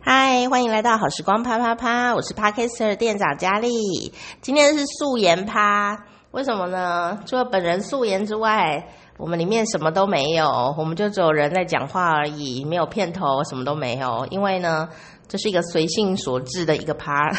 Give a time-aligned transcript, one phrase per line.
[0.00, 4.12] 嗨，欢迎来到好时光啪啪啪，我是 Parkister 店长佳丽。
[4.40, 7.18] 今天是素颜趴，为什么呢？
[7.26, 8.88] 除了本人素颜之外，
[9.18, 14.26] 我们里面什么都没有，我们就只有人在讲话而已，没有片头，什么都没有。
[14.30, 14.88] 因为呢，
[15.26, 17.30] 这是一个随性所致的一个趴。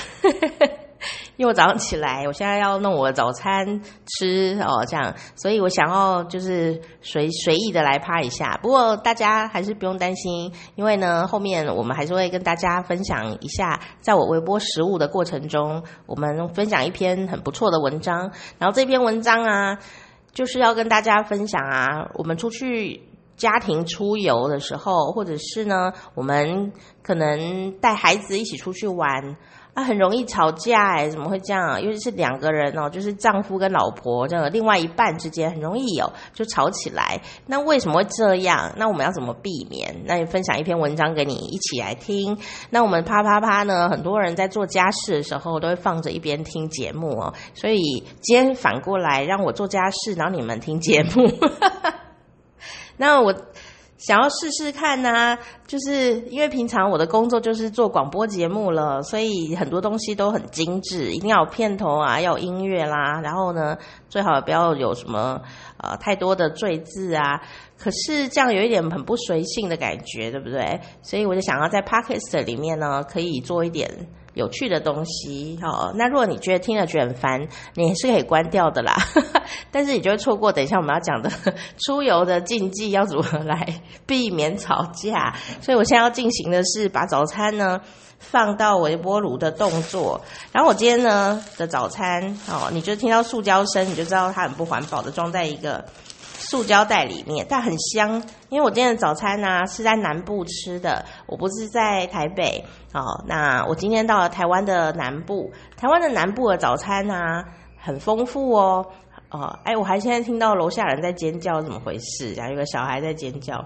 [1.37, 8.59] 因为我早上起来，我现在要弄我的早餐吃哦，这样，所以我想要就是随随意的来趴一下。
[8.61, 18.31] 不过大家还是不用担心，因为呢，后面我们还是会跟大家分享一下，在我微波食物的过程中，我们分享一篇很不错的文章。
[18.57, 19.79] 然后这篇文章啊，
[20.33, 23.01] 就是要跟大家分享啊，我们出去
[23.37, 29.37] 家庭出游的时候，或者是呢，我们可能带孩子一起出去玩。
[29.83, 31.81] 很容易吵架哎，怎么会这样？
[31.81, 37.21] 尤其是两个人哦，就是丈夫跟老婆这个另外一半之间很容易有就吵起来。
[37.45, 38.73] 那为什么会这样？
[38.77, 40.03] 那我们要怎么避免？
[40.05, 42.37] 那你分享一篇文章给你一起来听。
[42.69, 43.89] 那我们啪啪啪呢？
[43.89, 47.33] 很多人在做家事的时候都会放着一边听节目哦。
[47.53, 47.81] 所以
[48.21, 51.29] 今天反过来让我做家事，然后你们听节目。
[52.97, 53.33] 那我。
[53.99, 63.77] 想要试试看呢、就是因为平常我的工作就是做广播节目了，所以很多东西都很精致，一定要有片头啊，要有音乐啦，然后呢，
[64.07, 65.41] 最好不要有什么
[65.77, 67.41] 呃太多的赘字啊。
[67.77, 70.79] 可是这样有一点很不随性的感觉，对不对？
[71.01, 74.07] 所以我就想要在 Podcast 里面呢，可以做一点。
[74.39, 78.95] 有趣的东西，哦，那如果你觉得听了觉得很烦，你也是可以关掉的啦。
[79.69, 81.29] 但是你就会错过等一下我们要讲的
[81.85, 85.35] 出游的禁忌，要如何来避免吵架。
[85.61, 87.81] 所以我现在要进行的是把早餐呢
[88.17, 90.21] 放到微波炉的动作。
[90.53, 95.83] 然后我今天呢的早餐，哦，你就听到塑胶声，你就知道它很不环保的装在一个。
[96.39, 103.23] 塑胶袋里面，但很香，因为我今天的早餐呢、是在南部吃的，我不是在台北哦。
[103.27, 107.45] 那我今天到了台湾的南部，台湾的南部的早餐呢、啊、
[107.77, 108.85] 很丰富哦。
[109.29, 112.33] 哦，哎，我还现在听到楼下人在尖叫，怎么回事？
[112.33, 113.63] 然后有个小孩在尖叫。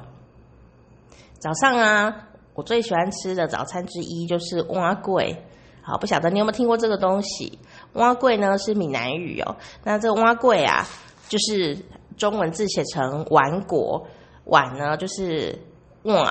[1.40, 2.14] 早上啊，
[2.56, 5.46] 我最喜欢吃的早餐之一就是蛙桂。
[5.84, 7.60] 好，不晓得你有没有听过这个东西？
[7.94, 9.56] 蛙桂呢是闽南语哦。
[9.84, 10.88] 那这蛙桂啊，
[11.30, 11.78] 就是。
[12.18, 14.06] 中文字写成碗果，
[14.46, 15.58] 碗呢就是
[16.04, 16.26] 碗，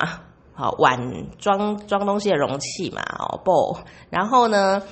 [0.55, 0.99] 好碗
[1.39, 3.79] 装装东西的容器嘛，哦 bowl。
[4.11, 4.83] 然后呢，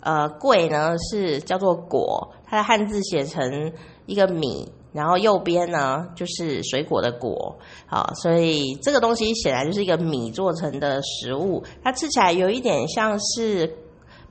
[0.00, 3.72] 呃桂呢是叫做果，它的汉字写成
[4.06, 13.76] 一个米，然后右边呢就是水果的果，好，所以这个东西显然就是一个米做成的食物，它吃起来有一点像是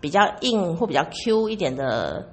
[0.02, 2.28] 比较硬或比较 Q 一点的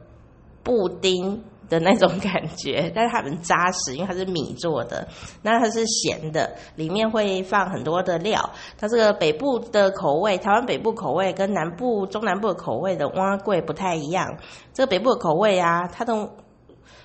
[0.63, 1.45] 布丁。
[1.69, 5.07] 的那种感觉， 但是它很扎实，因为它是米做的，
[5.43, 8.51] 那它是咸的，里面会放很多的料。
[8.79, 14.39] 它这个北部的口味，台湾北部口味跟南部、中南部的口味的碗粿不太一样。
[14.73, 16.31] 这个北部的口味啊，它都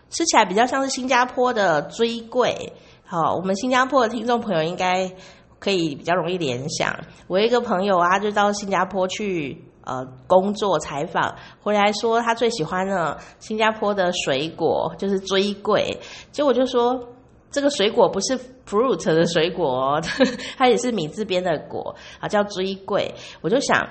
[0.09, 2.73] 吃起来比较像是新加坡的锥桂。
[3.05, 5.11] 好，我们新加坡的听众朋友应该
[5.59, 6.95] 可以比较容易联想。
[7.27, 9.65] 我一个朋友啊，就到新加坡去。
[9.83, 15.99] 呃，工作采访回来说，他最喜欢呢新加坡的水果就是锥桂。
[16.31, 17.07] 结果就说，
[17.49, 19.99] 这个水果不是 fruit 的水果，
[20.57, 23.13] 它也是米字边的果啊，叫锥桂。
[23.41, 23.87] 我就想，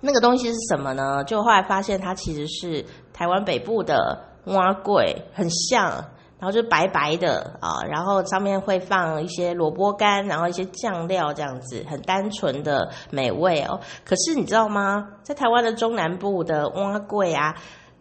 [0.00, 1.24] 那个东西是什么呢？
[1.24, 6.04] 就后来发现，它其实是台湾北部的碗粿，很像。
[6.38, 13.80] 然后就白白的啊，然后上面会放一些萝卜干，然后一些酱料这样子，很单纯的美味哦。
[14.04, 15.08] 可是你知道吗？
[15.22, 17.54] 在台湾的中南部的碗粿啊，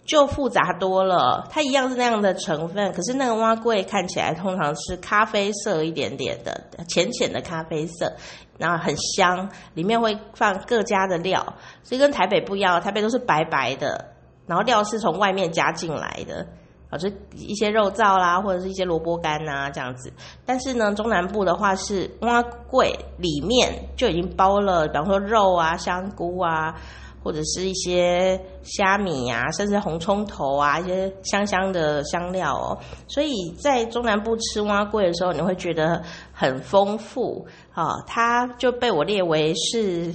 [0.05, 1.47] 就复杂多了。
[1.49, 8.11] 它一样是那样的成分，可是那个碗粿看起来通常是咖啡色一点点的，浅浅的咖啡色，
[8.57, 11.41] 然后很香，里面会放各家的料，
[11.83, 14.13] 所以跟台北不一样，台北都是白白的，
[14.45, 16.45] 然后料是从外面加进来的。
[16.95, 20.11] 啊，就一些肉燥啦，或者是一些萝卜干呐，这样子。
[20.45, 26.73] 但是呢，中南部的话是碗粿里面就已经包了，比方说肉啊、香菇啊，
[27.23, 32.77] 或者是一些虾米啊，甚至红葱头啊，一些香香的香料哦。
[33.07, 36.01] 所以在中南部吃碗粿的时候，你会觉得
[36.33, 37.45] 很丰富。
[37.73, 40.13] 啊，它就被我列为是。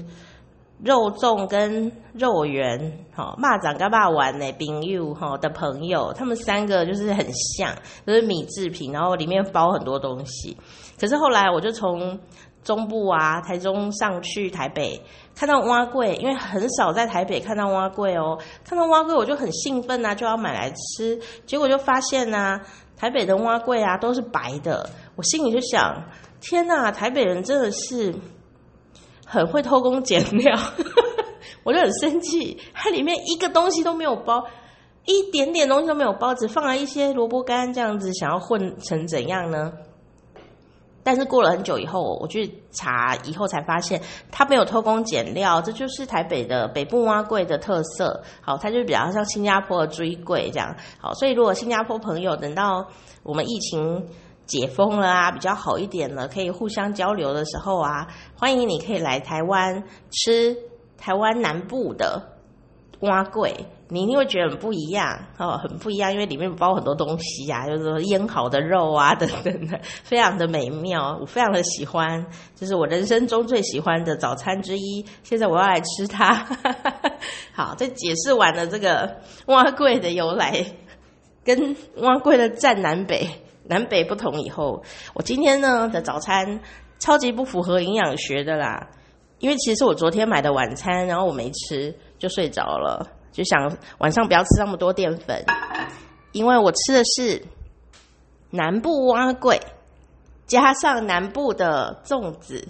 [0.82, 2.78] 肉粽跟肉圆，
[3.14, 7.74] 哈，蚂蚱跟蚂丸呢，朋友哈的朋友，他们三个就是很像，
[8.06, 10.56] 都是米制品，然后里面包很多东西。
[10.98, 12.18] 可是后来我就从
[12.64, 14.98] 中部啊，台中上去台北，
[15.34, 21.20] 看到碗粿，因为很少在台北看到碗粿哦，看到碗粿我就很兴奋啊，就要买来吃。
[21.44, 22.58] 结果就发现啊，
[22.96, 26.04] 台北的碗粿啊都是白的，我心里就想，
[26.40, 28.14] 天哪，台北人真的是。
[29.30, 30.58] 很会偷工减料，
[31.62, 32.58] 我就很生气。
[32.74, 34.44] 它里面一个东西都没有包，
[35.04, 39.72] 一点点东西都没有包，只放了一些萝卜干这样子，想要混成怎样呢？
[41.02, 48.22] 但是过了很久以后，我去查以后才发现，它没有偷工减料，这就是台北的北部碗粿的特色。
[48.42, 50.76] 好，它就比较像新加坡的水粿这样。
[51.00, 52.86] 好，所以如果新加坡朋友等到
[53.22, 54.08] 我们疫情
[54.50, 60.56] 解封了啊，比较好一点了，可以互相交流的时候啊，欢迎你可以来台湾吃
[60.98, 62.20] 台湾南部的
[62.98, 63.54] 碗粿。
[63.92, 75.04] 你一定会觉得很不一样哦，很不一样，因为里面包很多东西呀、啊，就是腌好的肉啊等等的，非常的美妙，我非常的喜欢，就是我人生中最喜欢的早餐之一。
[75.24, 76.46] 现在我要来吃它。
[77.52, 80.64] 好，在解释完了这个碗粿的由来，
[81.44, 83.28] 跟碗粿的战南北、
[83.64, 84.82] 南北不同以后，
[85.14, 86.60] 我今天呢的早餐
[86.98, 88.88] 超级不符合营养学的啦，
[89.38, 93.06] 因为其实我昨天买的晚餐，然后我没吃就睡着了。
[93.32, 95.44] 就想晚上不要吃那么多淀粉，
[96.32, 97.40] 因为我吃的是
[98.50, 99.60] 南部碗粿，
[100.46, 102.66] 加上南部的粽子。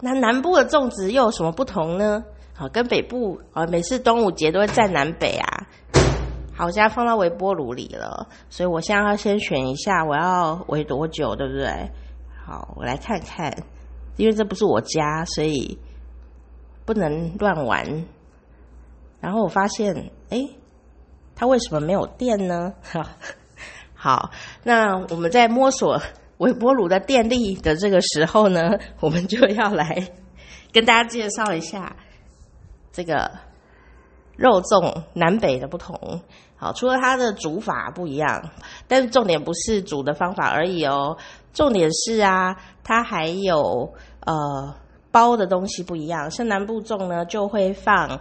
[0.00, 2.24] 那南部的粽子又有什么不同呢？
[2.52, 5.66] 好，跟北部啊，每次端午节都会战南北啊。
[6.56, 11.90] 好，我现在放到微波炉里了，所以我现在要先选一下我要围多久，对不对？
[12.46, 13.54] 好，我来看看，
[14.16, 15.78] 因为这不是我家，所以
[16.86, 18.06] 不能乱玩。
[19.20, 20.48] 然后我发现，哎，
[21.34, 22.72] 它为什么没有电呢？
[23.94, 24.30] 好，
[24.62, 26.00] 那我们在摸索
[26.38, 30.10] 微波炉的电力的这个时候呢，我们就要来
[30.72, 31.96] 跟大家介绍一下
[32.92, 33.30] 这个
[34.36, 36.20] 肉粽南北的不同。
[36.56, 38.50] 好，除了它的煮法不一样，
[38.86, 41.16] 但是重点不是煮的方法而已哦，
[41.52, 44.74] 重点是啊，它还有呃
[45.10, 46.30] 包的东西不一样。
[46.30, 48.20] 像南部粽呢，就会放。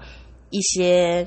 [0.52, 1.26] 一些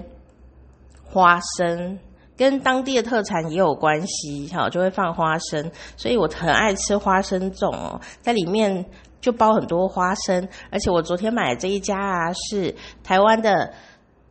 [1.05, 1.99] 花生
[2.37, 8.87] 跟当地的特产也有关系，哈，就会放花生，所以我很爱吃花生粽哦，在里面
[9.21, 13.75] 就包很多花生，而且我昨天买的这一家啊，是台湾的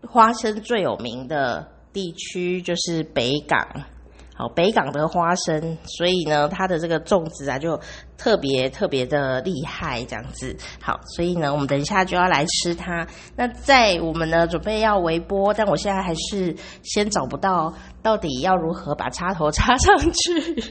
[0.09, 3.59] 花生最有名的地区，就是北港。
[4.39, 7.80] 好，北港的花生，所以呢，它的这个粽子啊，就
[8.19, 10.56] 特别特别的厉害，这样子。
[10.80, 13.07] 好，所以呢，我们等一下就要来吃它。
[13.36, 17.74] 那在我们呢准备要微波，但我现在还是先找不到
[18.04, 20.63] 到底要如何把插头插上去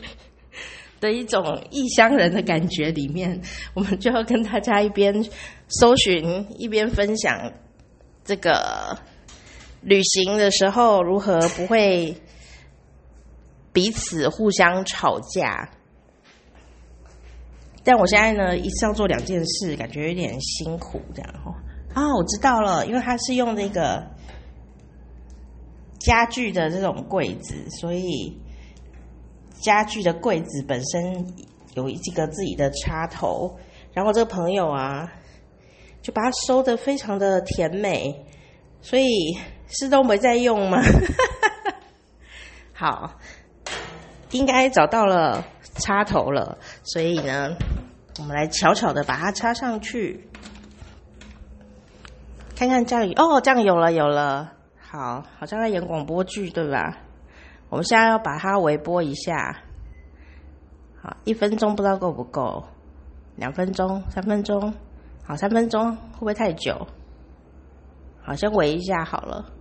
[1.01, 3.43] 的一种异乡人的感觉里面，
[3.75, 5.13] 我们就要跟大家一边
[5.67, 7.53] 搜寻一边分享
[8.25, 8.97] 这个
[9.83, 12.17] 旅行的时候如何不会。
[13.73, 15.69] 彼此互相吵架，
[17.85, 21.53] 但我现在呢，一次要做两件事，感觉有点辛苦，这样哦。
[21.93, 24.03] 啊，我知道了，因为它是用那个
[25.99, 28.35] 家具的这种柜子，所以
[29.61, 31.35] 家具的柜子本身
[31.75, 33.59] 有一个自己的插头，
[33.93, 35.13] 然后这个朋友啊，
[36.01, 38.25] 就把它收得非常的甜美，
[38.81, 39.37] 所以
[39.69, 40.83] 是都没在用吗？
[42.75, 43.19] 好。
[44.33, 45.45] 应该找到了
[45.77, 47.57] 插头了，所以呢，
[48.19, 50.29] 我们来悄悄的把它插上去，
[52.57, 56.99] 看看这样哦，这样有了有了，好，好像在演广播剧对吧？
[57.71, 59.63] 我们现在要把它微波一下，
[61.01, 62.65] 好，一分钟不知道够不够，
[63.37, 64.75] 两分钟、三分钟，
[65.25, 66.87] 好，三分钟会不会太久？
[68.23, 69.53] 好，先围一下好了。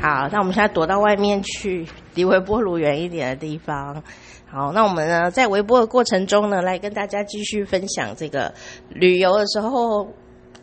[0.00, 4.02] 好，那我们现在躲到外面去，离微波炉远一点的地方。
[4.50, 8.52] 好，那我们呢，在微波的过程中呢，来跟大家继续分享这个
[8.88, 10.08] 旅游的时候，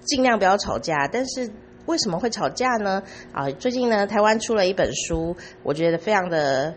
[0.01, 1.07] 尽量不要吵架。
[1.07, 1.50] 但是
[1.86, 3.01] 为什么会吵架呢？
[3.31, 5.33] 啊，最近呢，台湾出了一本书，
[5.63, 6.75] 我觉得非常的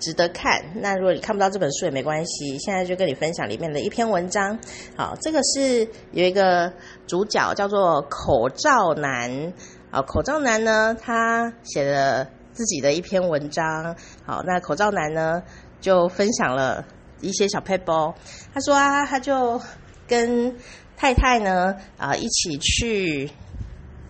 [0.00, 0.60] 值得看。
[0.74, 4.58] 那如果你看不到这本书也没关系，现在就跟你分享里面的一篇文章。
[4.96, 6.72] 好，这个是有一个
[7.06, 9.52] 主角叫做口罩男。
[9.94, 13.94] 啊，口罩男呢，他写了自己的一篇文章。
[14.26, 15.40] 好，那口罩男呢，
[15.80, 16.84] 就分享了
[17.20, 18.12] 一些小配包。
[18.52, 19.60] 他说啊，他就
[20.08, 20.56] 跟
[20.96, 23.30] 太太呢，啊，一起去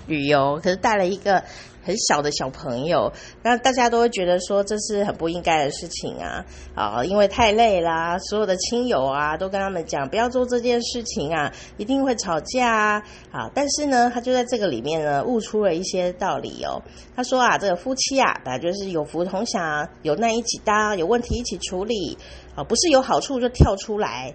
[0.07, 1.45] 旅游，可是带了一个。
[1.85, 3.13] 很小的小朋友，
[3.43, 13.03] 那大家都会觉得说这是很不应该的事情啊啊，因为太累啦，所有的亲友啊都跟他们讲不要做这件事情啊，一定会吵架啊。
[13.31, 16.83] 啊，但是呢，他就在这个里面呢悟出了一些道理哦。
[17.15, 22.17] 他说啊，这个夫妻啊，本来就是有福同享，有难一起当，有问题一起处理
[22.55, 24.35] 啊，不是有好处就跳出来，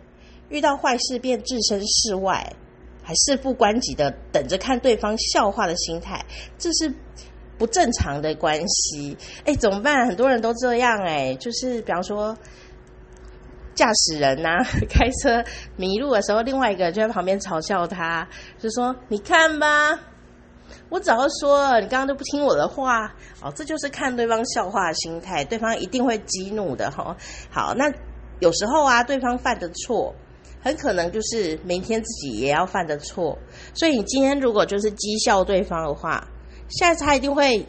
[0.49, 2.53] 遇到坏事便置身事外。
[3.01, 6.23] 还事不关己的等着看对方笑话的心态，
[6.59, 6.93] 这是
[7.59, 9.15] 不正常的关系。
[9.45, 10.07] 哎，怎么办？
[10.07, 12.35] 很多人都这样哎，就是比方说。
[13.75, 14.57] 驾驶人呐、
[14.91, 15.41] 开车
[15.77, 18.27] 迷路的时候，另外一个人就在旁边嘲笑他，
[18.59, 19.97] 就说：“你看吧，
[20.89, 27.15] 我早就说了，你刚刚都不听我的话。”哦，这就是看对方笑话的心态，对方一定会激怒的哈。
[27.49, 27.89] 好，那
[28.41, 30.13] 有时候啊，对方犯的错，
[30.61, 33.37] 很可能就是明天自己也要犯的错。
[33.73, 36.27] 所以你今天如果就是讥笑对方的话，
[36.69, 37.65] 下次他一定会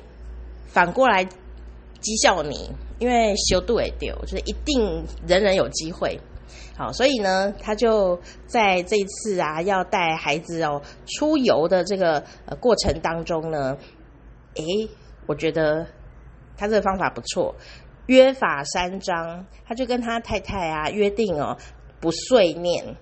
[0.67, 2.71] 反过来讥笑你。
[3.01, 6.21] 因为修度也丢，就是一定人人有机会，
[6.77, 13.79] 好，所以呢，他就在这一次啊，要带孩子哦出游的这个呃过程当中呢，
[14.57, 14.91] 诶，
[15.25, 15.87] 我觉得
[16.59, 17.55] 他这个方法不错，
[18.05, 21.57] 约法三章，他就跟他太太啊约定哦，
[22.01, 22.97] 不碎念。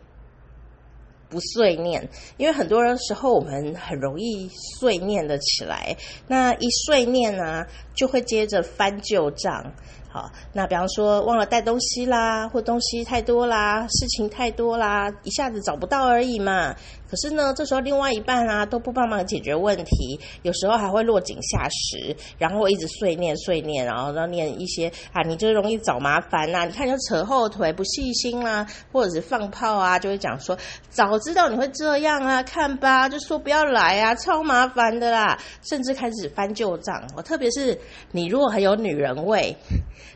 [1.28, 9.72] 不碎念，因为很多人时候我们很容易碎念的起来，那一碎念呢、就会接着翻旧账。
[10.10, 16.74] 好，那比方说忘了带东西啦，或东西太多啦，事情太多啦，一下子找不到而已嘛。
[17.08, 30.56] 可是呢，这时候另外一半啊都不帮忙解决问题，有时候还会落井下石，然后一直碎念碎念，然后要念一些啊，你就容易找麻烦呐、啊，你看就扯后腿，不细心啦、啊，或者是放炮啊，就会讲说
[30.90, 37.02] 早知道你会这样啊，看吧，就说不要来啊，超麻烦的啦，甚至开始翻旧账。
[37.16, 37.78] 我特别是
[38.12, 39.56] 你如果很有女人味，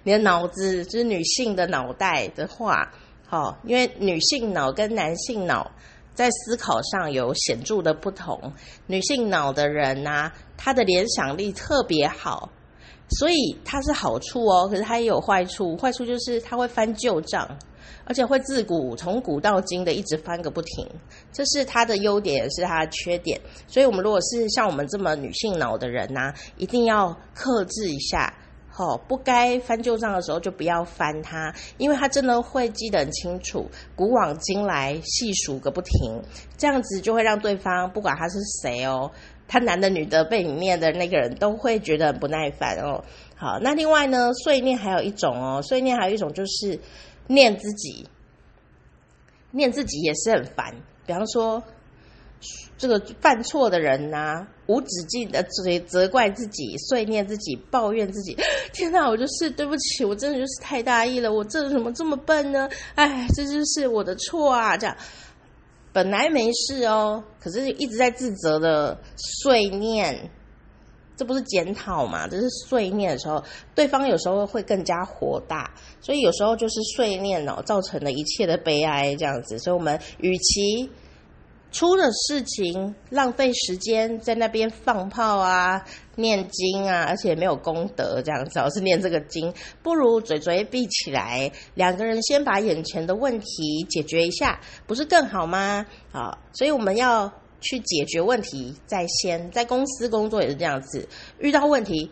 [0.03, 2.93] 你的脑子就是女性的脑袋的话，
[3.27, 5.71] 好，因为女性脑跟男性脑。
[6.14, 8.52] 在思考上有显著的不同，
[8.87, 12.50] 女性脑的人啊，她的联想力特别好，
[13.19, 14.69] 所以它是好处哦。
[14.69, 17.49] 可是它也有坏处，坏处就是它会翻旧账，
[18.04, 20.87] 而且会自古从古到今的一直翻个不停。
[21.33, 23.40] 这是它的优点，也是它的缺点。
[23.66, 28.33] 所以，我们如果是像我们这么女性脑的人啊，一定要克制一下。
[28.75, 36.23] 好，不该翻旧账的时候就不要翻它，因为他真的会记得很清楚，古往今来细数个不停，
[36.57, 39.11] 这样子就会让对方不管他是谁哦，
[39.47, 43.05] 他男的女的被你念的那个人都会觉得很不耐烦哦。
[43.37, 46.81] 好，那另外呢，碎念还有一种哦，碎念还有一种就是
[47.26, 48.09] 念自己，
[49.50, 50.75] 念自己也是很烦，
[51.05, 51.62] 比方说。
[52.79, 58.37] 这个犯错的人呐、无止境的责责怪自己、碎念自己、抱怨自己。
[58.73, 62.69] 天哪，我就是对不起，我真的就是太大意了，我这怎么这么笨呢？
[62.95, 64.77] 哎，这就是我的错啊！
[64.77, 64.97] 这样
[65.93, 70.31] 本来没事哦，可是一直在自责的碎念，
[71.17, 72.27] 这不是检讨嘛？
[72.27, 73.45] 这是碎念的时候，
[73.75, 75.71] 对方有时候会更加火大，
[76.01, 79.59] 所以有时候就是碎念哦，造成了一切的悲哀这样子。
[79.59, 80.91] 所以我们与其
[81.73, 85.83] 出了事情，浪费时间在那边放炮啊、
[86.17, 89.52] 念经啊，而且没有功德，这样子，老是念这个经，
[89.83, 95.87] 不如嘴嘴闭起来，两个人先把眼前的问题解决一下，不是更好吗？
[96.12, 102.11] 啊，所以我们要去解决问题在先，在公司工作也是这样子，遇到问题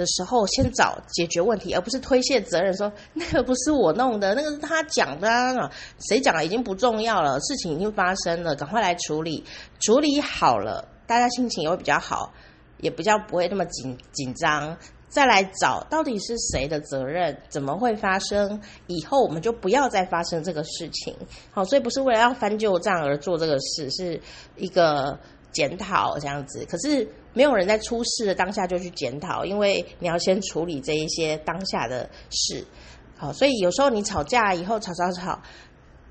[0.00, 5.70] 的时候，先找解决问题，而不是推卸责任，说那个不是我弄的，那个是他讲的啊，
[6.08, 9.44] 谁讲的已经不重要了，事情已经发生了，赶快来处理，
[9.78, 12.32] 处理好了，大家心情也会比较好，
[12.78, 14.74] 也比较不会那么紧紧张，
[15.10, 21.14] 再来找到底是谁的责任，怎么会发生，以后我们就不要再发生这个事情。
[21.50, 24.20] 好，所以不是为了要翻旧账而做这个事，是
[24.56, 25.18] 一个
[25.52, 27.08] 检讨这样子，可是。
[27.32, 32.66] 没有人在出事的当下就去检讨，因为你要先处理这一些当下的事。
[33.16, 35.40] 好，所以有时候你吵架以后吵吵吵，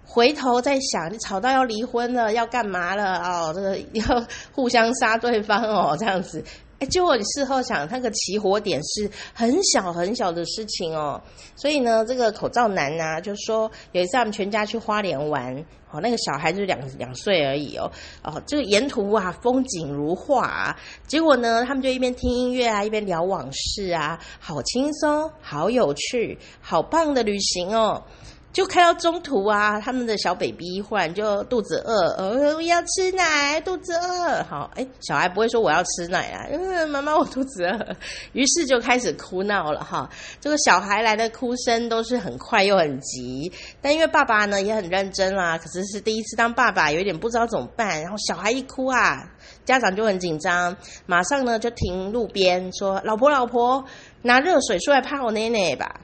[0.06, 3.18] 回头再想，你吵到要离婚了，要干嘛了？
[3.18, 6.42] 哦，这个 要互相杀对方哦，这样子。
[6.80, 11.22] 哎，结果你事后想，那个起火点是很小很小的事情哦。
[11.58, 15.54] 所以呢，这个口罩男啊，就说有一次他们全家去花莲玩，
[15.92, 17.92] 哦，那个小孩就两两岁而已哦，
[18.24, 20.80] 哦，这个沿途啊风景如画啊。
[21.06, 28.02] 结果呢，他们就一边听音乐啊，一边聊往事啊，好轻松，好有趣，好棒的旅行哦。
[28.52, 34.44] 就开到中途啊，他们的小 baby 忽然就肚子饿，呃，要吃奶，肚子饿。
[34.44, 37.96] 好，哎，小孩不会说我要吃奶啊，嗯，妈妈我肚子饿，
[38.34, 40.10] 于是就开始哭闹了哈。
[40.42, 43.52] 这个小孩来的哭声都是很快又很急，
[43.82, 48.02] 但因为爸爸呢也很认真啦，可是是第一次当爸爸，有点不知道怎么办。
[48.02, 49.32] 然后小孩一哭啊，
[49.64, 50.76] 家长就很紧张，
[51.06, 53.86] 马上呢就停路边说：“老婆，老婆，
[54.24, 56.02] 拿热水出来泡奶奶吧。”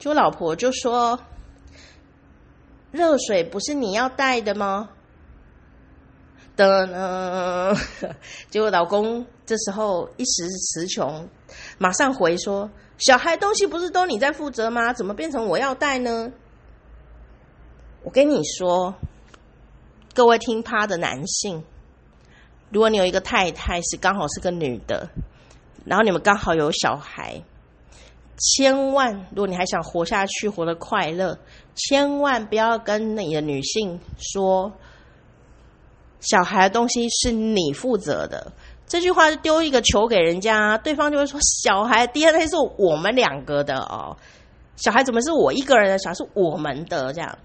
[0.00, 1.18] 就老婆就说。
[2.98, 4.90] 热水不是你要带的吗？
[6.56, 7.72] 的呢，
[8.50, 11.28] 结果老公这时候一时词穷，
[11.78, 14.92] 马上回说：“小孩东西不是都你在负责吗？
[14.92, 16.32] 怎么变成我要带呢？”
[18.02, 18.92] 我跟你说，
[20.12, 21.62] 各位听趴的男性，
[22.72, 25.08] 如果你有一个太太是刚好是个女的，
[25.84, 27.40] 然后你们刚好有小孩，
[28.38, 31.38] 千万，如果你还想活下去，活得快乐，
[31.74, 34.72] 千万不要跟你的女性说。
[36.20, 38.52] 小孩的东西是你负责的，
[38.88, 44.16] 这句话就丢一个球给人家，对方就会说：“小孩 DNA 是我们两个的哦，
[44.74, 45.96] 小孩怎么是我一个人的？
[45.98, 47.38] 小孩是我们的这样。”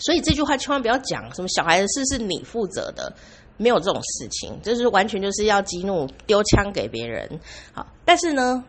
[0.00, 3.12] 所以这句话千万不要讲什么小孩的事是你负责的，
[3.58, 7.28] 没有这种事情，这是完全就是要激怒、丢枪给别人。
[7.74, 8.64] 好，但是呢，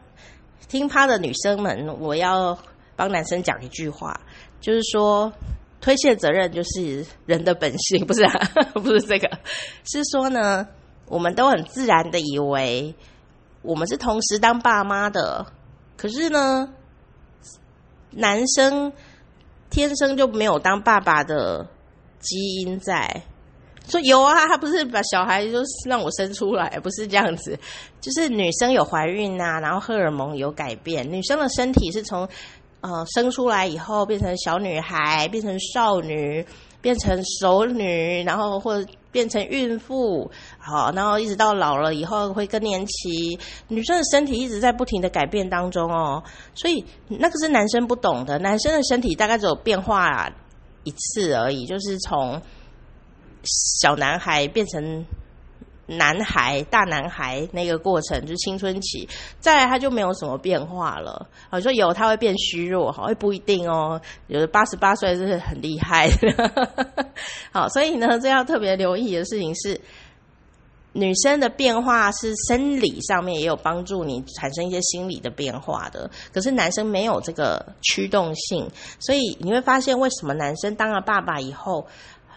[0.72, 2.58] 听趴的女生们，我要
[2.96, 4.18] 帮男生讲一句话，
[4.62, 5.30] 就是说。
[5.82, 8.32] 推卸责任就是人的本性，不是啊？
[8.84, 9.28] 不是这个，
[9.84, 10.68] 是说呢，
[11.08, 12.94] 我们都很自然的以为
[13.64, 15.48] 我们是同时当爸妈的，
[15.98, 16.72] 可是呢，
[18.12, 18.94] 男生
[19.72, 21.68] 天生就没有当爸爸的
[22.20, 23.24] 基因在。
[23.88, 27.58] 说有啊，他不是把小孩就让我生出来，不是这样子，
[28.00, 32.28] 就是女生有怀孕啊，然后荷尔蒙有改变，女生的身体是从。
[32.84, 36.44] 呃，生出来以后变成小女孩，变成少女，
[36.82, 43.38] 变成熟女，然后或变成孕妇，好，然后一直到老了以后会更年期。
[43.68, 46.24] 女生的身体一直在不停的改变当中哦，
[46.56, 48.40] 所以那个是男生不懂的。
[48.40, 50.28] 男生的身体大概只有变化
[50.84, 52.42] 一次而已，就是从
[53.44, 55.06] 小男孩变成。
[55.88, 59.10] 男孩、大男孩那个过程就是青春期，
[59.42, 61.28] 再来他就没有什么变化了。
[61.50, 64.00] 好，说有他会变虚弱，好，不一定哦。
[64.28, 67.08] 有的八十八岁是很厉害的。
[67.52, 69.82] 好，所以呢，这要特别留意的事情是，
[70.94, 78.66] 女生的变化是生理上面也有帮助你产生一些心理的变化的，可是男生没有这个驱动性，
[78.98, 81.86] 所以你会发现为什么男生当了爸爸以后。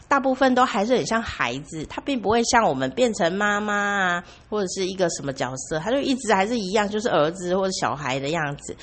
[0.08, 8.76] 大部分都还是很像孩子，他并不会像我们变成妈妈啊，或者是一个什么角色，他就一直还是一样，就是儿子或者小孩的样子。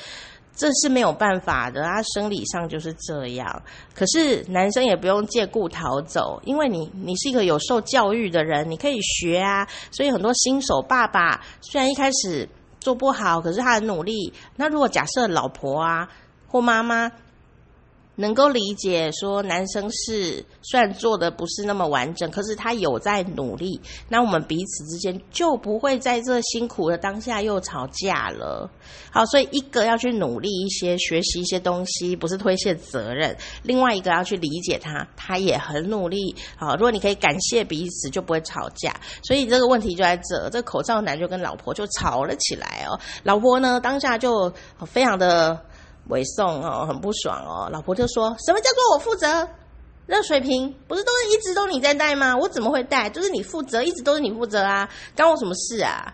[0.53, 3.63] 这是没有办法的，他生理上就是这样。
[3.95, 9.65] 可是男生也不用借故逃走，因为你你是一个有受教育的人，你可以学啊。
[9.91, 12.47] 所以很多新手爸爸虽然一开始
[12.79, 14.31] 做不好，可是他很努力。
[14.57, 16.07] 那如果假设老婆啊
[16.47, 17.09] 或妈妈，
[18.21, 23.81] 能够理解说，男生是虽然做的不是那么完整，可是他有在努力。
[24.07, 28.69] 那我们彼此之间就不会在这辛苦的当下又吵架了。
[29.11, 36.35] 好，所以一个要去努力一些，学习一些东西，不是推卸责任；另外一个要去理解他，他也很努力。
[36.55, 38.95] 好，如果你可以感谢彼此，就不会吵架。
[39.23, 42.99] 所以这个问题就在这，这口罩男就跟老婆就吵了起来哦。
[43.23, 44.53] 老婆呢，当下就
[44.85, 45.59] 非常的。
[46.07, 47.69] 委送哦，很不爽哦。
[47.71, 49.47] 老婆就说：“什么叫做我负责？
[50.07, 52.35] 热水瓶不是都是一直都你在带吗？
[52.35, 53.09] 我怎么会带？
[53.09, 56.13] 就是你负责，一直都是你负责啊，关我什么事啊？”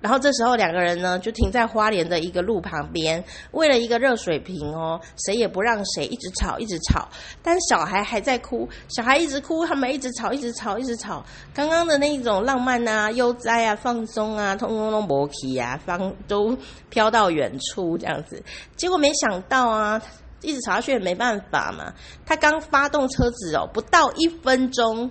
[0.00, 7.08] 然后这时候两个人呢，就停在花莲的一个路旁边，为了一个热水瓶哦，谁也不让谁，一直吵，一直吵。
[7.42, 11.24] 但小孩还在哭，小孩一直哭，他们一直吵，一直吵，一直吵。
[11.52, 16.56] 刚刚的那一种浪漫啊、悠哉啊、放松啊，通通都没去啊，方都
[16.90, 18.40] 飘到远处这样子。
[18.76, 20.00] 结果没想到啊，
[20.42, 21.92] 一直吵下去也没办法嘛。
[22.24, 25.10] 他刚发动车子哦，不到一分钟，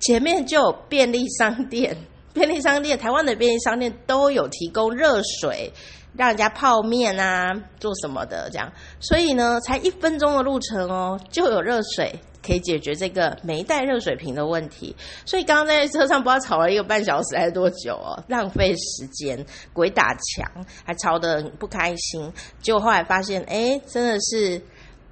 [0.00, 1.96] 前面就有便利商店。
[2.34, 5.72] 便利商店，台湾的便利商店都有提供热水，
[6.16, 8.70] 让人家泡面啊，做什么的这样。
[9.00, 14.94] 所以呢，才一分钟的路程哦，就有热水可以解决这个没带热水瓶的问题。
[15.24, 22.32] 所以刚刚在车上不知道吵了一个半小时还是多久哦，浪费时间，鬼打墙，还吵得很不开心。
[22.60, 24.60] 结果后来发现，哎，真的是。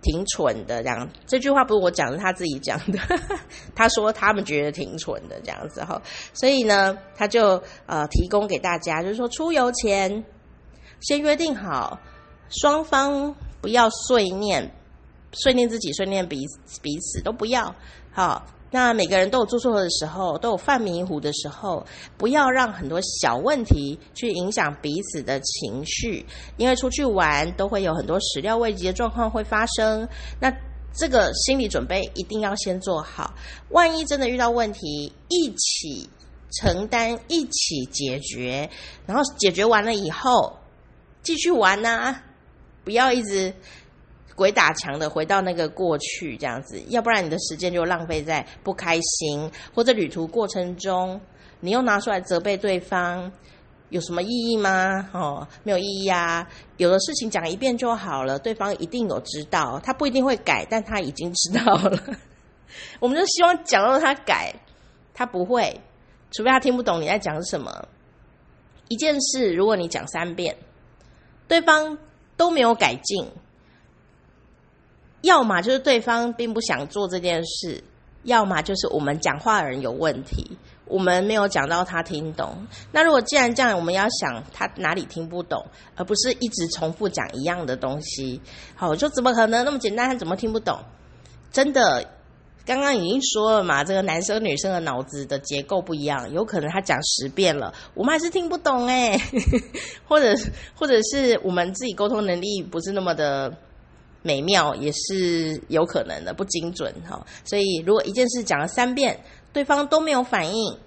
[0.02, 2.98] 挺蠢的，这样，这句话不是我讲的，他自己讲的。
[3.74, 6.02] 他说他们觉得挺蠢的这样子哈，
[6.34, 10.24] 所以呢，他就呃提供给大家，就是说出游前
[11.00, 11.98] 先约定好，
[12.48, 14.74] 双方不要碎念，
[15.32, 17.74] 碎念自己，碎念彼此，彼此都不要
[18.12, 18.44] 好。
[18.72, 26.24] 那每个人都有做错的时候，都有犯迷糊的时候，不要让很多小问题去影响彼此的情绪，
[26.56, 30.08] 因为出去玩都会有很多始料未及的状况会发生。
[30.40, 30.50] 那
[30.94, 33.34] 这个心理准备一定要先做好，
[33.68, 36.08] 万一真的遇到问题，一起
[36.50, 38.70] 承担，一起解决，
[39.04, 40.58] 然后解决完了以后
[41.22, 42.22] 继续玩呐、
[42.84, 43.54] 不要一直。
[44.34, 51.20] 鬼打墙的回到那个过去这样子，要不然你的时间就浪费在不开心或者旅途过程中，
[51.60, 53.30] 你又拿出来责备对方，
[53.90, 55.08] 有什么意义吗？
[55.12, 56.48] 哦，没有意义啊。
[56.78, 61.98] 有的事情讲一遍就好了，对方一定有知道，他不一定会改，但他已经知道了。
[63.00, 64.54] 我们就希望讲到他改，
[65.12, 65.80] 他不会，
[66.30, 67.86] 除非他听不懂你在讲什么。
[68.88, 70.56] 一件事，如果你讲三遍，
[71.46, 71.98] 对方
[72.36, 73.30] 都没有改进。
[75.22, 77.82] 要么就是对方并不想做这件事，
[78.24, 82.66] 要么就是我们讲话的人有问题，我们没有讲到他听懂。
[82.92, 85.64] 那如果既然这样，我们要想他哪里听不懂，
[85.96, 88.40] 而不是一直重复讲一样的东西。
[88.74, 90.08] 好，我说怎么可能那么简单？
[90.08, 90.78] 他怎么听不懂？
[91.50, 92.04] 真的，
[92.66, 99.20] 刚刚已经说了嘛，这个男生女生的脑子的结构不一样，有可能他讲十遍了，我们还是听不懂哎，
[100.08, 100.34] 或者
[100.74, 103.56] 或者是我们自己沟通能力不是那么的。
[104.22, 107.26] 美妙也是有可能的，不精准哈。
[107.44, 109.20] 所以如果一件事讲了三遍，
[109.52, 110.78] 对方都没有反应，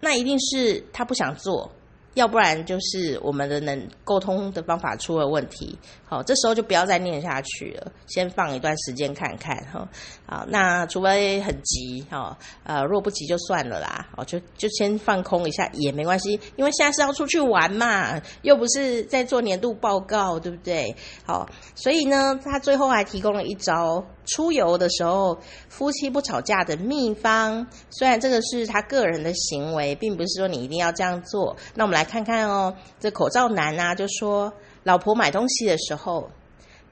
[0.00, 1.70] 那一定是他不想做。
[2.16, 9.86] 要不然就是我们的能沟通的方法出了问题，好，这时候就不要再念下去了，先放一段时间看看哈。
[10.26, 20.96] 好，那除非很急哈，呃，若不急就算了啦，哦，就就先放空一下也没关系，因为现在是要出去玩嘛，又不是在做年度报告，对不对？
[21.26, 24.02] 好，所以呢，他最后还提供了一招。
[24.28, 27.64] 出游的时候，夫妻不吵架的秘方。
[27.90, 31.56] 虽然这个是他个人的行为，并不是说你一定要这样做。
[31.76, 34.52] 那我们来看看哦，这口罩男啊，就说
[34.84, 36.30] 老婆买东西的时候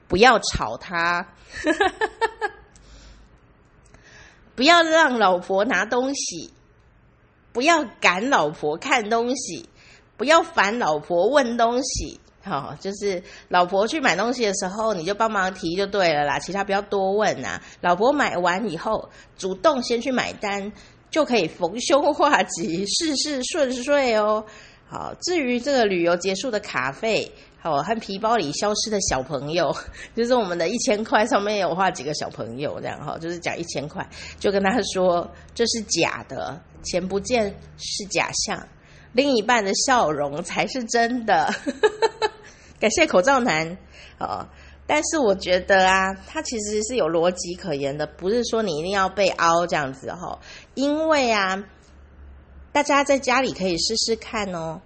[0.07, 1.27] 不要吵他，
[4.53, 6.53] 不要让老婆拿东西，
[7.51, 9.67] 不要赶老婆看东西，
[10.17, 12.19] 不要烦老婆问东西。
[12.43, 17.59] 好、哦，就是老婆去买东西的时候，你就帮忙提就对了啦，其他不要多问、啊。
[17.81, 20.71] 老婆买完以后，主动先去买单，
[21.09, 24.45] 就可以逢凶化吉，事事顺遂哦。
[24.95, 27.29] 好，至于这个旅游结束的卡费，
[27.59, 29.75] 好，和皮包里消失的小朋友，
[30.15, 34.07] 就是我们的一千块上面有画几个小朋友，这样哈，就是讲一千块，
[34.39, 38.65] 就跟他说这是假的，钱不见是假象，
[39.11, 41.53] 另一半的笑容才是真的。
[42.79, 43.77] 感谢口罩男，
[44.17, 44.47] 哦，
[44.87, 50.39] 但是我觉得啊，他其实是有逻辑可言的，不是说你一定要被凹这样子哈。
[50.73, 51.61] 因为啊，
[52.75, 54.81] 大家在家里可以试试看哦。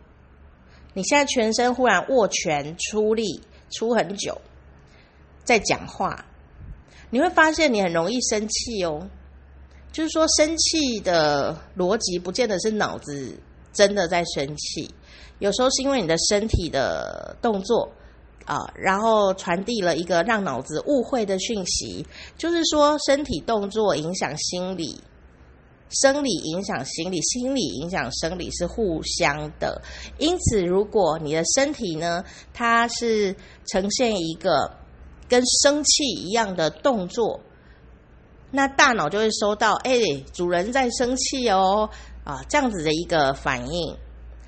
[0.94, 4.40] 你现在全身忽然握拳出力出很久，
[5.44, 6.24] 在讲话，
[7.10, 9.10] 你会发现你很容易生气哦。
[9.92, 13.36] 就是说，生气的逻辑不见得是脑子
[13.74, 14.94] 真的在生气。
[15.40, 17.92] 有时候是因为你的身体的动作
[18.46, 22.06] 啊，然后传递了一个让脑子误会的讯息，
[22.38, 25.02] 就是说身体动作影响心理，
[25.90, 29.82] 生理影响心理，心理影响生理是互相的。
[30.18, 32.24] 因此，如果你的身体呢，
[32.54, 34.72] 它是呈现一个
[35.28, 37.40] 跟生气一样的动作，
[38.52, 40.00] 那大脑就会收到，哎，
[40.34, 41.90] 主人在生气哦，
[42.24, 43.98] 啊，这样子的一个反应。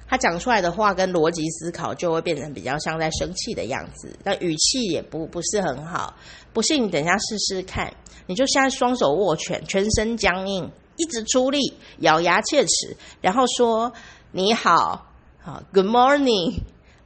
[0.08, 6.14] 他讲出来的话跟逻辑思考就会变成比较像在生气的样子，那语气也不不是很好。
[6.52, 7.94] 不信你等一下试试看，
[8.28, 10.70] 你就现在双手握拳，全身僵硬，
[11.02, 13.92] 一直出力，咬牙切齿，然后说
[14.32, 15.08] 你好，
[15.40, 16.60] 好，Good morning，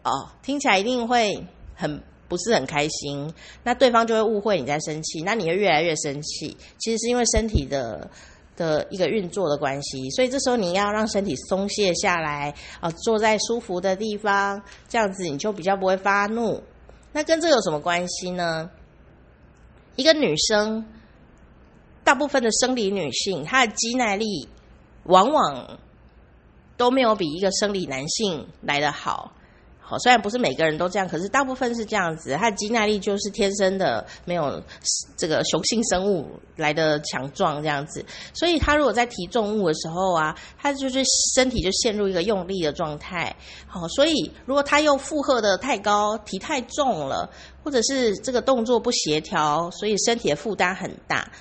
[0.04, 6.58] 哦，听起来一定会很不是很开心，那对方就会误会你在生气，那你会越来越生气。
[6.78, 8.10] 其实是因为身体的。
[8.58, 16.64] 的一个运作的关系，所以这时候你要让身体松懈下来啊，坐在舒服的地方，这样子你就比较不会发怒。
[17.12, 18.70] 那跟这有什么关系呢？
[19.98, 20.86] 一个女生，
[22.06, 24.48] 大部分的生理女性，她的肌耐力
[25.04, 25.80] 往往
[26.78, 29.34] 都没有比一个生理男性来得好。
[29.88, 32.34] 好，虽然不是每个人都这样，可是大部分是这样子。
[32.34, 34.60] 他的肌耐力就是天生的，没有
[35.16, 38.04] 这个雄性生物来的强壮这样子。
[38.34, 41.04] 所以他如果在提重物的时候啊，他就是
[41.36, 43.36] 身体就陷入一个用力的状态。
[43.68, 47.30] 好，所以如果他又负荷的太高，提太重了，
[47.64, 51.32] 或者是这个动作不协调，所以身体的负担很大。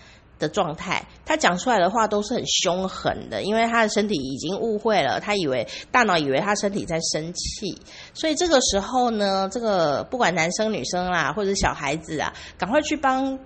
[0.45, 7.81] 的状态，他讲出来的话都是很凶狠的，因为他的身体已经误会了，他以为大脑以为他身体在生气，
[8.13, 13.39] 所以这个时候呢，这个不管男生女生啦，或者小孩子啊，赶快去帮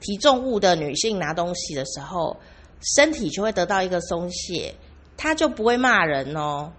[0.00, 2.38] 提重物的女性拿东西的时候，
[2.96, 4.74] 身体就会得到一个松懈，
[5.16, 6.72] 他就不会骂人哦，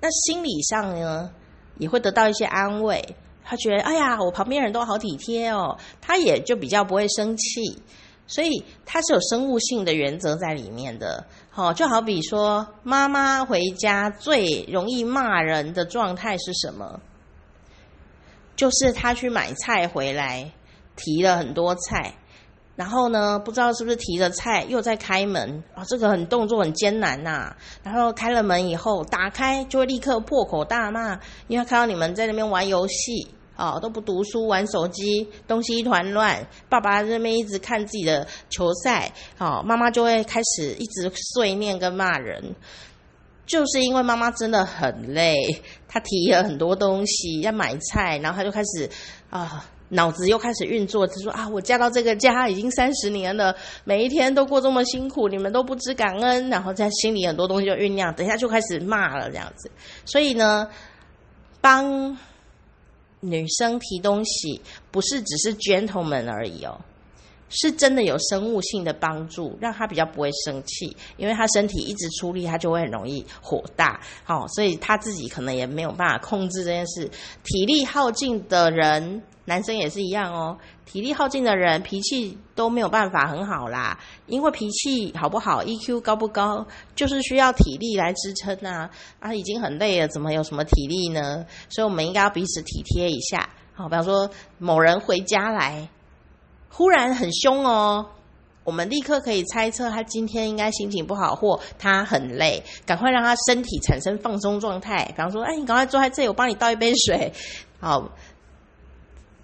[0.00, 1.30] 那心理上呢，
[1.78, 3.16] 也会得到一些安慰。
[3.48, 7.80] 他觉得哎呀，我旁边人都好体贴哦，他也就比较不会生气。
[8.26, 17.00] 所以它是有生物性的原则在里面的，好，就好比说，妈妈回家最容易骂人的状态是什么？
[18.56, 20.50] 就是她去买菜回来，
[20.96, 22.14] 提了很多菜，
[22.74, 27.54] 然后呢，不知道是不是提了菜又在开门啊，这个很动作很艰难呐。
[27.82, 33.28] 然后开了门以后，打开就会立刻破口大骂，因为看到你们在那边玩游戏。
[33.56, 36.46] 哦，都不读书，玩手机，东西一团乱。
[36.68, 42.54] 爸爸在那边一直看自己的球赛，哦，妈妈就会开始一直碎念跟骂人，
[43.46, 45.34] 就是因为妈妈真的很累，
[45.88, 48.90] 她提了很多东西要买菜，然后她就开始
[49.30, 59.70] 啊，脑子又开始运作，她说啊，我嫁到这个家已经三十年了，每一天都过这么辛苦，你们都不知感恩，然后在心里很多东西就酝酿，等一下就开始骂了这样子，
[60.04, 60.68] 所以呢，
[61.62, 62.18] 帮。
[63.20, 66.80] 女生提东西不是只是 gentleman 而已哦，
[67.48, 77.10] 是真的有生物性的帮助，让他比较不会生气，因为他身体一直出力，他就会很容易火大，哦，所以他自己可能也没有办法控制这件事，
[77.44, 79.22] 体力耗尽的人。
[79.48, 83.96] 男生也是一样哦，体力耗尽的人脾气都没有办法很好啦。
[84.26, 88.90] 因为脾气好不好，EQ 高不高，就是需要体力来支撑呐。
[89.20, 91.46] 啊，已经很累了，怎么有什么体力呢？
[91.68, 93.48] 所以我们应该要彼此体贴一下。
[93.72, 94.28] 好，比方说
[94.58, 95.88] 某人回家来，
[96.68, 98.06] 忽然很凶哦，
[98.64, 105.04] 我们立刻可以猜测他今天应该心情不好，或他很累，赶快让他身体产生放松状态。
[105.08, 107.32] 比方说，哎，你赶快坐在这里，我帮你倒一杯水。
[107.80, 108.10] 好。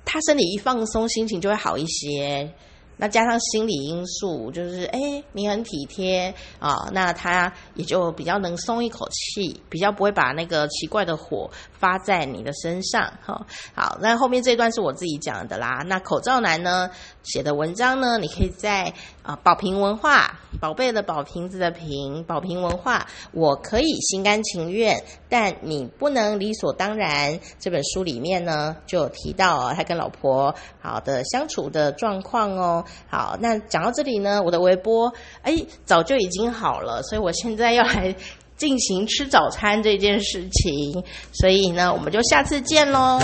[0.04, 2.52] 他身体一放松，心情就会好一些。
[2.96, 11.48] 那加上心理因素，就是哎，你很体贴啊，那他也就比较能松一口气，比较不会把那个奇怪的火
[11.82, 13.12] 发在你的身上。
[13.26, 15.82] 哈，好，那后面这段是我自己讲的啦。
[15.84, 16.88] 那口罩男呢
[17.24, 27.40] 写的文章呢，你可以在啊宝瓶文化，宝贝的宝瓶子的瓶，宝瓶文化，我可以心甘情愿，但你不能理所当然。
[27.58, 32.84] 这本书里面呢就有提到，他跟老婆好的相处的状况哦。
[33.10, 38.14] 好，那讲到这里呢，我的微波哎早就已经好了，所以我现在要来
[38.62, 43.20] 进行吃早餐这件事情，所以呢，我们就下次见喽。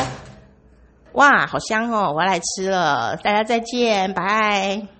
[1.13, 4.98] 哇，好香哦，我要来吃了，大家再见，拜。